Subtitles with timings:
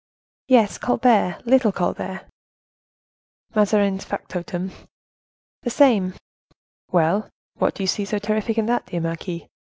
[0.47, 2.25] "Yes, Colbert, little Colbert."
[3.53, 4.71] "Mazarin's factotum?"
[5.61, 6.15] "The same."
[6.91, 7.29] "Well!
[7.57, 9.43] what do you see so terrific in that, dear marquise?